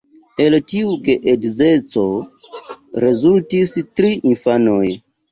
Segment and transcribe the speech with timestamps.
[0.43, 2.05] El tiu geedzeco
[3.03, 4.87] rezultis tri infanoj.